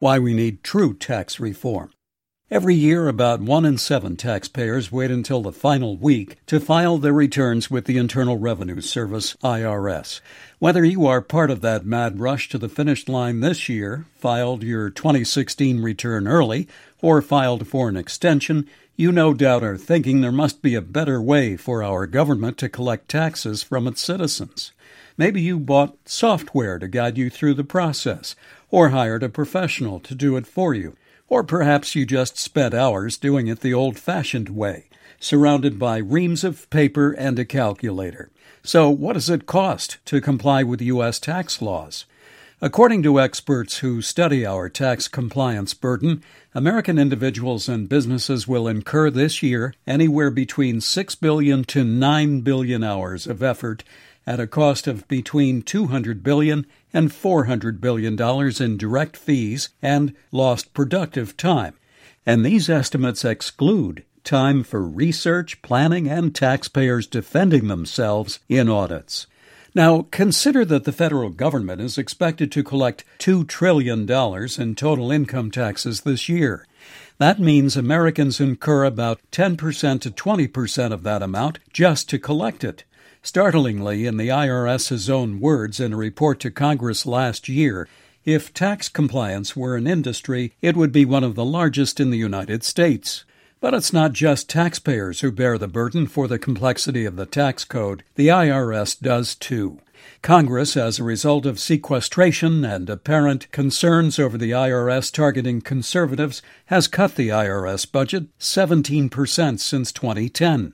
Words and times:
Why 0.00 0.18
we 0.18 0.32
need 0.32 0.64
true 0.64 0.94
tax 0.94 1.38
reform. 1.38 1.92
Every 2.50 2.74
year, 2.74 3.06
about 3.06 3.42
one 3.42 3.66
in 3.66 3.76
seven 3.76 4.16
taxpayers 4.16 4.90
wait 4.90 5.10
until 5.10 5.42
the 5.42 5.52
final 5.52 5.98
week 5.98 6.38
to 6.46 6.58
file 6.58 6.96
their 6.96 7.12
returns 7.12 7.70
with 7.70 7.84
the 7.84 7.98
Internal 7.98 8.38
Revenue 8.38 8.80
Service, 8.80 9.36
IRS. 9.44 10.22
Whether 10.58 10.86
you 10.86 11.06
are 11.06 11.20
part 11.20 11.50
of 11.50 11.60
that 11.60 11.84
mad 11.84 12.18
rush 12.18 12.48
to 12.48 12.56
the 12.56 12.70
finish 12.70 13.08
line 13.08 13.40
this 13.40 13.68
year, 13.68 14.06
filed 14.16 14.62
your 14.62 14.88
2016 14.88 15.82
return 15.82 16.26
early, 16.26 16.66
or 17.02 17.20
filed 17.20 17.68
for 17.68 17.90
an 17.90 17.98
extension, 17.98 18.66
you 18.96 19.12
no 19.12 19.34
doubt 19.34 19.62
are 19.62 19.76
thinking 19.76 20.22
there 20.22 20.32
must 20.32 20.62
be 20.62 20.74
a 20.74 20.80
better 20.80 21.20
way 21.20 21.58
for 21.58 21.82
our 21.82 22.06
government 22.06 22.56
to 22.56 22.70
collect 22.70 23.10
taxes 23.10 23.62
from 23.62 23.86
its 23.86 24.00
citizens. 24.00 24.72
Maybe 25.18 25.42
you 25.42 25.58
bought 25.58 25.98
software 26.06 26.78
to 26.78 26.88
guide 26.88 27.18
you 27.18 27.28
through 27.28 27.54
the 27.54 27.64
process, 27.64 28.34
or 28.70 28.90
hired 28.90 29.22
a 29.22 29.28
professional 29.28 30.00
to 30.00 30.14
do 30.14 30.36
it 30.36 30.46
for 30.46 30.74
you. 30.74 30.96
Or 31.28 31.44
perhaps 31.44 31.94
you 31.94 32.06
just 32.06 32.38
spent 32.38 32.74
hours 32.74 33.16
doing 33.16 33.46
it 33.46 33.60
the 33.60 33.74
old 33.74 33.98
fashioned 33.98 34.48
way, 34.48 34.88
surrounded 35.20 35.78
by 35.78 35.98
reams 35.98 36.42
of 36.42 36.68
paper 36.70 37.12
and 37.12 37.38
a 37.38 37.44
calculator. 37.44 38.30
So, 38.62 38.90
what 38.90 39.14
does 39.14 39.30
it 39.30 39.46
cost 39.46 39.98
to 40.06 40.20
comply 40.20 40.62
with 40.62 40.82
U.S. 40.82 41.18
tax 41.18 41.62
laws? 41.62 42.04
According 42.62 43.02
to 43.04 43.18
experts 43.18 43.78
who 43.78 44.02
study 44.02 44.44
our 44.44 44.68
tax 44.68 45.08
compliance 45.08 45.72
burden, 45.72 46.22
American 46.54 46.98
individuals 46.98 47.70
and 47.70 47.88
businesses 47.88 48.46
will 48.46 48.68
incur 48.68 49.08
this 49.08 49.42
year 49.42 49.72
anywhere 49.86 50.30
between 50.30 50.82
6 50.82 51.14
billion 51.14 51.64
to 51.64 51.84
9 51.84 52.42
billion 52.42 52.84
hours 52.84 53.26
of 53.26 53.42
effort 53.42 53.82
at 54.26 54.40
a 54.40 54.46
cost 54.46 54.86
of 54.86 55.06
between 55.08 55.62
200 55.62 56.22
billion 56.22 56.66
and 56.92 57.12
400 57.12 57.80
billion 57.80 58.16
dollars 58.16 58.60
in 58.60 58.76
direct 58.76 59.16
fees 59.16 59.70
and 59.82 60.14
lost 60.32 60.74
productive 60.74 61.36
time. 61.36 61.74
And 62.26 62.44
these 62.44 62.68
estimates 62.68 63.24
exclude 63.24 64.04
time 64.24 64.62
for 64.62 64.82
research, 64.82 65.62
planning, 65.62 66.08
and 66.08 66.34
taxpayers 66.34 67.06
defending 67.06 67.68
themselves 67.68 68.40
in 68.48 68.68
audits. 68.68 69.26
Now, 69.74 70.06
consider 70.10 70.64
that 70.64 70.84
the 70.84 70.92
federal 70.92 71.30
government 71.30 71.80
is 71.80 71.96
expected 71.96 72.50
to 72.52 72.64
collect 72.64 73.04
$2 73.20 73.46
trillion 73.46 74.00
in 74.10 74.74
total 74.74 75.12
income 75.12 75.50
taxes 75.50 76.00
this 76.00 76.28
year. 76.28 76.66
That 77.18 77.38
means 77.38 77.76
Americans 77.76 78.40
incur 78.40 78.84
about 78.84 79.20
10% 79.30 80.00
to 80.00 80.10
20% 80.10 80.92
of 80.92 81.02
that 81.04 81.22
amount 81.22 81.58
just 81.72 82.08
to 82.10 82.18
collect 82.18 82.64
it. 82.64 82.84
Startlingly, 83.22 84.06
in 84.06 84.16
the 84.16 84.28
IRS's 84.28 85.10
own 85.10 85.40
words 85.40 85.78
in 85.78 85.92
a 85.92 85.96
report 85.96 86.40
to 86.40 86.50
Congress 86.50 87.04
last 87.04 87.48
year, 87.48 87.86
if 88.24 88.52
tax 88.54 88.88
compliance 88.88 89.54
were 89.54 89.76
an 89.76 89.86
industry, 89.86 90.54
it 90.62 90.74
would 90.74 90.90
be 90.90 91.04
one 91.04 91.22
of 91.22 91.34
the 91.34 91.44
largest 91.44 92.00
in 92.00 92.10
the 92.10 92.18
United 92.18 92.64
States. 92.64 93.24
But 93.60 93.74
it's 93.74 93.92
not 93.92 94.14
just 94.14 94.48
taxpayers 94.48 95.20
who 95.20 95.30
bear 95.30 95.58
the 95.58 95.68
burden 95.68 96.06
for 96.06 96.28
the 96.28 96.38
complexity 96.38 97.04
of 97.04 97.16
the 97.16 97.26
tax 97.26 97.62
code. 97.64 98.04
The 98.14 98.28
IRS 98.28 98.98
does 98.98 99.34
too. 99.34 99.80
Congress, 100.22 100.76
as 100.76 100.98
a 100.98 101.04
result 101.04 101.44
of 101.44 101.60
sequestration 101.60 102.64
and 102.64 102.88
apparent 102.88 103.50
concerns 103.52 104.18
over 104.18 104.38
the 104.38 104.52
IRS 104.52 105.12
targeting 105.12 105.60
conservatives, 105.60 106.40
has 106.66 106.88
cut 106.88 107.16
the 107.16 107.28
IRS 107.28 107.90
budget 107.90 108.26
17% 108.38 109.60
since 109.60 109.92
2010. 109.92 110.72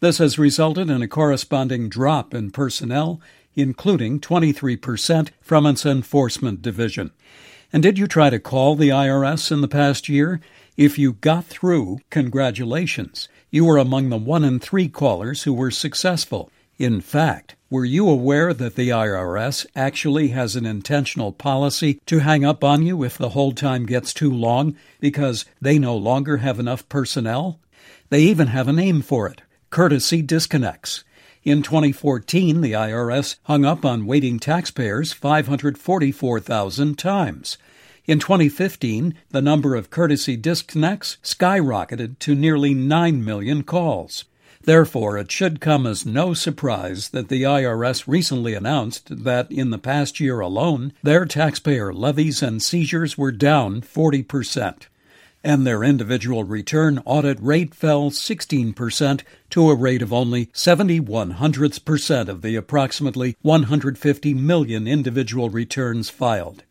This 0.00 0.18
has 0.18 0.38
resulted 0.38 0.90
in 0.90 1.00
a 1.00 1.08
corresponding 1.08 1.88
drop 1.88 2.34
in 2.34 2.50
personnel, 2.50 3.18
including 3.54 4.20
23% 4.20 5.30
from 5.40 5.64
its 5.64 5.86
enforcement 5.86 6.60
division. 6.60 7.12
And 7.72 7.82
did 7.82 7.98
you 7.98 8.06
try 8.06 8.28
to 8.28 8.38
call 8.38 8.76
the 8.76 8.90
IRS 8.90 9.50
in 9.50 9.62
the 9.62 9.68
past 9.68 10.06
year? 10.06 10.40
If 10.76 10.98
you 10.98 11.14
got 11.14 11.46
through, 11.46 12.00
congratulations. 12.10 13.30
You 13.50 13.64
were 13.64 13.78
among 13.78 14.10
the 14.10 14.18
one 14.18 14.44
in 14.44 14.58
three 14.58 14.88
callers 14.88 15.44
who 15.44 15.54
were 15.54 15.70
successful. 15.70 16.50
In 16.76 17.00
fact, 17.00 17.56
were 17.70 17.86
you 17.86 18.06
aware 18.06 18.52
that 18.52 18.76
the 18.76 18.90
IRS 18.90 19.64
actually 19.74 20.28
has 20.28 20.56
an 20.56 20.66
intentional 20.66 21.32
policy 21.32 22.02
to 22.04 22.18
hang 22.18 22.44
up 22.44 22.62
on 22.62 22.82
you 22.84 23.02
if 23.02 23.16
the 23.16 23.30
hold 23.30 23.56
time 23.56 23.86
gets 23.86 24.12
too 24.12 24.30
long 24.30 24.76
because 25.00 25.46
they 25.58 25.78
no 25.78 25.96
longer 25.96 26.36
have 26.36 26.60
enough 26.60 26.86
personnel? 26.90 27.58
They 28.10 28.20
even 28.20 28.48
have 28.48 28.68
a 28.68 28.74
name 28.74 29.00
for 29.00 29.26
it 29.26 29.40
courtesy 29.76 30.22
disconnects. 30.22 31.04
In 31.44 31.62
2014, 31.62 32.62
the 32.62 32.72
IRS 32.72 33.36
hung 33.42 33.66
up 33.66 33.84
on 33.84 34.06
waiting 34.06 34.38
taxpayers 34.38 35.12
544,000 35.12 36.98
times. 36.98 37.58
In 38.06 38.18
2015, 38.18 39.12
the 39.32 39.42
number 39.42 39.74
of 39.74 39.90
courtesy 39.90 40.34
disconnects 40.34 41.18
skyrocketed 41.22 42.18
to 42.20 42.34
nearly 42.34 42.72
9 42.72 43.22
million 43.22 43.62
calls. 43.64 44.24
Therefore, 44.62 45.18
it 45.18 45.30
should 45.30 45.60
come 45.60 45.86
as 45.86 46.06
no 46.06 46.32
surprise 46.32 47.10
that 47.10 47.28
the 47.28 47.42
IRS 47.42 48.04
recently 48.06 48.54
announced 48.54 49.24
that 49.24 49.52
in 49.52 49.68
the 49.68 49.78
past 49.78 50.20
year 50.20 50.40
alone, 50.40 50.94
their 51.02 51.26
taxpayer 51.26 51.92
levies 51.92 52.42
and 52.42 52.62
seizures 52.62 53.18
were 53.18 53.30
down 53.30 53.82
40 53.82 54.22
percent 54.22 54.88
and 55.46 55.64
their 55.64 55.84
individual 55.84 56.42
return 56.42 57.00
audit 57.04 57.40
rate 57.40 57.72
fell 57.72 58.10
16% 58.10 59.22
to 59.48 59.70
a 59.70 59.76
rate 59.76 60.02
of 60.02 60.12
only 60.12 60.50
71 60.52 61.30
hundredths 61.30 61.78
percent 61.78 62.28
of 62.28 62.42
the 62.42 62.56
approximately 62.56 63.36
150 63.42 64.34
million 64.34 64.88
individual 64.88 65.48
returns 65.48 66.10
filed. 66.10 66.64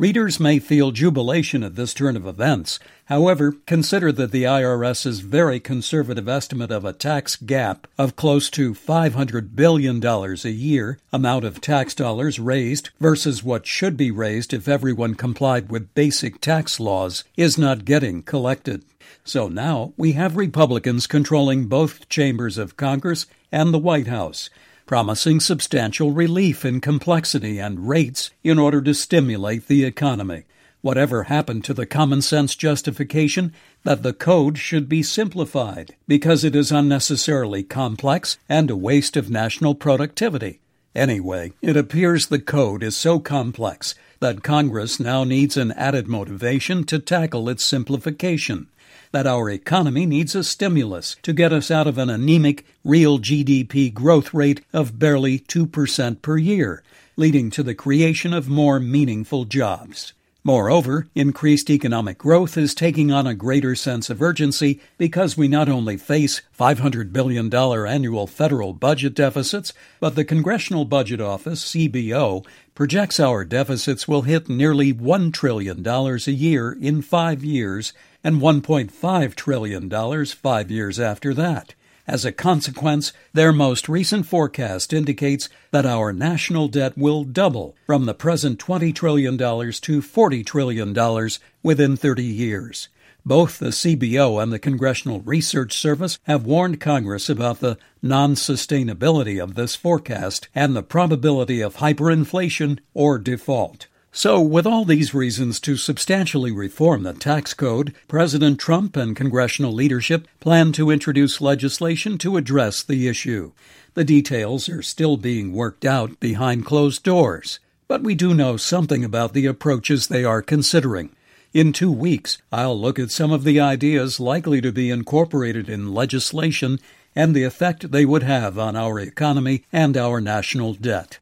Readers 0.00 0.40
may 0.40 0.58
feel 0.58 0.92
jubilation 0.92 1.62
at 1.62 1.74
this 1.74 1.92
turn 1.92 2.16
of 2.16 2.26
events. 2.26 2.78
However, 3.04 3.56
consider 3.66 4.10
that 4.12 4.32
the 4.32 4.44
IRS's 4.44 5.20
very 5.20 5.60
conservative 5.60 6.26
estimate 6.26 6.70
of 6.70 6.86
a 6.86 6.94
tax 6.94 7.36
gap 7.36 7.86
of 7.98 8.16
close 8.16 8.48
to 8.52 8.72
$500 8.72 9.54
billion 9.54 10.02
a 10.02 10.48
year, 10.48 10.98
amount 11.12 11.44
of 11.44 11.60
tax 11.60 11.94
dollars 11.94 12.40
raised 12.40 12.88
versus 12.98 13.44
what 13.44 13.66
should 13.66 13.98
be 13.98 14.10
raised 14.10 14.54
if 14.54 14.68
everyone 14.68 15.16
complied 15.16 15.68
with 15.68 15.94
basic 15.94 16.40
tax 16.40 16.80
laws, 16.80 17.24
is 17.36 17.58
not 17.58 17.84
getting 17.84 18.22
collected. 18.22 18.82
So 19.22 19.48
now 19.48 19.92
we 19.98 20.12
have 20.12 20.34
Republicans 20.34 21.06
controlling 21.06 21.66
both 21.66 22.08
chambers 22.08 22.56
of 22.56 22.78
Congress 22.78 23.26
and 23.52 23.74
the 23.74 23.78
White 23.78 24.06
House 24.06 24.48
promising 24.90 25.38
substantial 25.38 26.10
relief 26.10 26.64
in 26.64 26.80
complexity 26.80 27.60
and 27.60 27.88
rates 27.88 28.32
in 28.42 28.58
order 28.58 28.82
to 28.82 28.92
stimulate 28.92 29.68
the 29.68 29.84
economy. 29.84 30.42
Whatever 30.80 31.22
happened 31.22 31.62
to 31.62 31.72
the 31.72 31.86
common 31.86 32.20
sense 32.20 32.56
justification 32.56 33.52
that 33.84 34.02
the 34.02 34.12
code 34.12 34.58
should 34.58 34.88
be 34.88 35.00
simplified 35.00 35.94
because 36.08 36.42
it 36.42 36.56
is 36.56 36.72
unnecessarily 36.72 37.62
complex 37.62 38.36
and 38.48 38.68
a 38.68 38.74
waste 38.74 39.16
of 39.16 39.30
national 39.30 39.76
productivity? 39.76 40.58
Anyway, 40.92 41.52
it 41.62 41.76
appears 41.76 42.26
the 42.26 42.40
code 42.40 42.82
is 42.82 42.96
so 42.96 43.20
complex 43.20 43.94
that 44.18 44.42
Congress 44.42 44.98
now 44.98 45.22
needs 45.22 45.56
an 45.56 45.70
added 45.70 46.08
motivation 46.08 46.82
to 46.82 46.98
tackle 46.98 47.48
its 47.48 47.64
simplification 47.64 48.66
that 49.12 49.26
our 49.26 49.48
economy 49.50 50.06
needs 50.06 50.34
a 50.34 50.44
stimulus 50.44 51.16
to 51.22 51.32
get 51.32 51.52
us 51.52 51.70
out 51.70 51.86
of 51.86 51.98
an 51.98 52.10
anemic 52.10 52.64
real 52.84 53.18
GDP 53.18 53.92
growth 53.92 54.32
rate 54.34 54.62
of 54.72 54.98
barely 54.98 55.38
2% 55.38 56.22
per 56.22 56.38
year, 56.38 56.82
leading 57.16 57.50
to 57.50 57.62
the 57.62 57.74
creation 57.74 58.32
of 58.32 58.48
more 58.48 58.80
meaningful 58.80 59.44
jobs. 59.44 60.12
Moreover, 60.42 61.06
increased 61.14 61.68
economic 61.68 62.16
growth 62.16 62.56
is 62.56 62.74
taking 62.74 63.12
on 63.12 63.26
a 63.26 63.34
greater 63.34 63.74
sense 63.74 64.08
of 64.08 64.22
urgency 64.22 64.80
because 64.96 65.36
we 65.36 65.48
not 65.48 65.68
only 65.68 65.98
face 65.98 66.40
$500 66.58 67.12
billion 67.12 67.54
annual 67.54 68.26
federal 68.26 68.72
budget 68.72 69.14
deficits, 69.14 69.74
but 70.00 70.14
the 70.14 70.24
Congressional 70.24 70.86
Budget 70.86 71.20
Office, 71.20 71.62
CBO, 71.72 72.46
projects 72.74 73.20
our 73.20 73.44
deficits 73.44 74.08
will 74.08 74.22
hit 74.22 74.48
nearly 74.48 74.94
$1 74.94 75.30
trillion 75.34 75.86
a 75.86 76.16
year 76.30 76.72
in 76.72 77.02
five 77.02 77.44
years 77.44 77.92
and 78.24 78.40
$1.5 78.40 79.34
trillion 79.34 80.24
five 80.26 80.70
years 80.70 80.98
after 80.98 81.34
that. 81.34 81.74
As 82.06 82.24
a 82.24 82.32
consequence, 82.32 83.12
their 83.32 83.52
most 83.52 83.88
recent 83.88 84.26
forecast 84.26 84.92
indicates 84.92 85.48
that 85.70 85.86
our 85.86 86.12
national 86.12 86.68
debt 86.68 86.96
will 86.96 87.24
double 87.24 87.76
from 87.86 88.06
the 88.06 88.14
present 88.14 88.58
$20 88.58 88.94
trillion 88.94 89.36
to 89.36 89.44
$40 89.44 90.46
trillion 90.46 91.30
within 91.62 91.96
30 91.96 92.24
years. 92.24 92.88
Both 93.24 93.58
the 93.58 93.66
CBO 93.66 94.42
and 94.42 94.52
the 94.52 94.58
Congressional 94.58 95.20
Research 95.20 95.76
Service 95.76 96.18
have 96.22 96.46
warned 96.46 96.80
Congress 96.80 97.28
about 97.28 97.60
the 97.60 97.76
non 98.00 98.34
sustainability 98.34 99.42
of 99.42 99.54
this 99.54 99.76
forecast 99.76 100.48
and 100.54 100.74
the 100.74 100.82
probability 100.82 101.60
of 101.60 101.76
hyperinflation 101.76 102.78
or 102.94 103.18
default. 103.18 103.88
So, 104.12 104.40
with 104.40 104.66
all 104.66 104.84
these 104.84 105.14
reasons 105.14 105.60
to 105.60 105.76
substantially 105.76 106.50
reform 106.50 107.04
the 107.04 107.12
tax 107.12 107.54
code, 107.54 107.94
President 108.08 108.58
Trump 108.58 108.96
and 108.96 109.14
congressional 109.14 109.72
leadership 109.72 110.26
plan 110.40 110.72
to 110.72 110.90
introduce 110.90 111.40
legislation 111.40 112.18
to 112.18 112.36
address 112.36 112.82
the 112.82 113.06
issue. 113.06 113.52
The 113.94 114.02
details 114.02 114.68
are 114.68 114.82
still 114.82 115.16
being 115.16 115.52
worked 115.52 115.84
out 115.84 116.18
behind 116.18 116.66
closed 116.66 117.04
doors, 117.04 117.60
but 117.86 118.02
we 118.02 118.16
do 118.16 118.34
know 118.34 118.56
something 118.56 119.04
about 119.04 119.32
the 119.32 119.46
approaches 119.46 120.08
they 120.08 120.24
are 120.24 120.42
considering. 120.42 121.14
In 121.52 121.72
two 121.72 121.92
weeks, 121.92 122.38
I'll 122.52 122.78
look 122.78 122.98
at 122.98 123.12
some 123.12 123.30
of 123.30 123.44
the 123.44 123.60
ideas 123.60 124.18
likely 124.18 124.60
to 124.60 124.72
be 124.72 124.90
incorporated 124.90 125.68
in 125.68 125.94
legislation 125.94 126.80
and 127.14 127.34
the 127.34 127.44
effect 127.44 127.92
they 127.92 128.04
would 128.04 128.24
have 128.24 128.58
on 128.58 128.74
our 128.74 128.98
economy 128.98 129.64
and 129.72 129.96
our 129.96 130.20
national 130.20 130.74
debt. 130.74 131.20